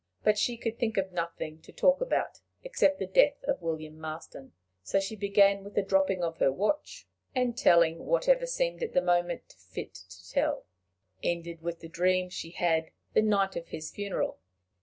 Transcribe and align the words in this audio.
But 0.23 0.39
she 0.39 0.57
could 0.57 0.79
think 0.79 0.97
of 0.97 1.11
nothing 1.11 1.61
to 1.61 1.71
talk 1.71 2.01
about 2.01 2.39
except 2.63 2.97
the 2.97 3.05
death 3.05 3.43
of 3.43 3.61
William 3.61 3.99
Marston. 3.99 4.53
So 4.81 4.99
she 4.99 5.15
began 5.15 5.63
with 5.63 5.75
the 5.75 5.83
dropping 5.83 6.23
of 6.23 6.39
her 6.39 6.51
watch, 6.51 7.07
and, 7.35 7.55
telling 7.55 8.07
whatever 8.07 8.47
seemed 8.47 8.81
at 8.81 8.93
the 8.93 9.01
moment 9.03 9.53
fit 9.59 9.93
to 9.93 10.29
tell, 10.31 10.65
ended 11.21 11.61
with 11.61 11.81
the 11.81 11.87
dream 11.87 12.31
she 12.31 12.49
had 12.49 12.89
the 13.13 13.21
night 13.21 13.55
of 13.55 13.67
his 13.67 13.91
funeral. 13.91 14.39